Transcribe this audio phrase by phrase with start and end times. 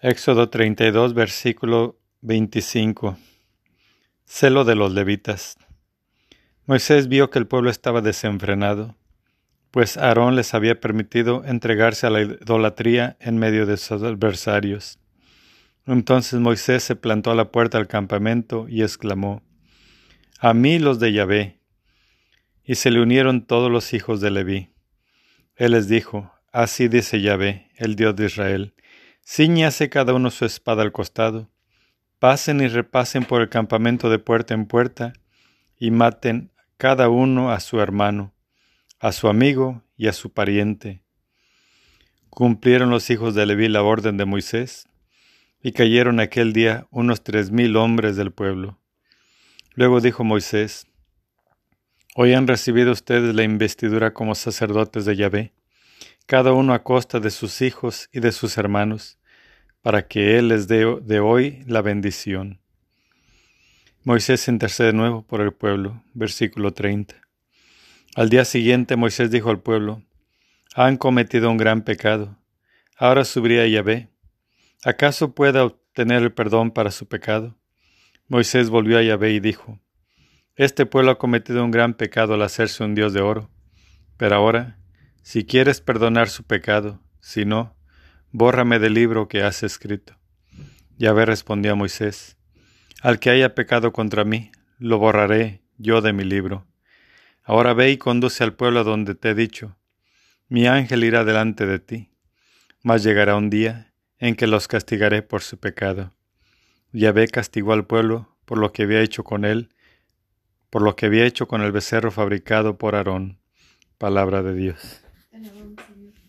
[0.00, 3.18] Éxodo 32, versículo 25.
[4.24, 5.58] Celo de los levitas.
[6.66, 8.94] Moisés vio que el pueblo estaba desenfrenado,
[9.72, 15.00] pues Aarón les había permitido entregarse a la idolatría en medio de sus adversarios.
[15.84, 19.42] Entonces Moisés se plantó a la puerta del campamento y exclamó,
[20.38, 21.60] A mí los de Yahvé.
[22.62, 24.70] Y se le unieron todos los hijos de Leví.
[25.56, 28.74] Él les dijo, Así dice Yahvé, el Dios de Israel,
[29.30, 31.50] Cíñase cada uno su espada al costado,
[32.18, 35.12] pasen y repasen por el campamento de puerta en puerta,
[35.78, 38.32] y maten cada uno a su hermano,
[38.98, 41.02] a su amigo y a su pariente.
[42.30, 44.88] Cumplieron los hijos de Leví la orden de Moisés,
[45.62, 48.80] y cayeron aquel día unos tres mil hombres del pueblo.
[49.74, 50.86] Luego dijo Moisés,
[52.16, 55.52] Hoy han recibido ustedes la investidura como sacerdotes de Yahvé,
[56.28, 59.18] cada uno a costa de sus hijos y de sus hermanos
[59.80, 62.60] para que Él les dé de hoy la bendición.
[64.04, 66.04] Moisés intercede de nuevo por el pueblo.
[66.12, 67.14] Versículo 30.
[68.14, 70.02] Al día siguiente Moisés dijo al pueblo,
[70.74, 72.36] Han cometido un gran pecado.
[72.98, 74.10] Ahora subiría Yahvé.
[74.84, 77.56] ¿Acaso pueda obtener el perdón para su pecado?
[78.26, 79.80] Moisés volvió a Yahvé y dijo,
[80.56, 83.48] Este pueblo ha cometido un gran pecado al hacerse un Dios de oro.
[84.18, 84.78] Pero ahora,
[85.28, 87.76] si quieres perdonar su pecado, si no,
[88.32, 90.16] bórrame del libro que has escrito.
[90.96, 92.38] Yahvé respondió a Moisés,
[93.02, 96.66] Al que haya pecado contra mí, lo borraré yo de mi libro.
[97.44, 99.76] Ahora ve y conduce al pueblo donde te he dicho.
[100.48, 102.10] Mi ángel irá delante de ti,
[102.82, 106.14] mas llegará un día en que los castigaré por su pecado.
[106.92, 109.74] Yahvé castigó al pueblo por lo que había hecho con él,
[110.70, 113.40] por lo que había hecho con el becerro fabricado por Aarón.
[113.98, 115.02] Palabra de Dios.
[115.38, 115.82] 有点问题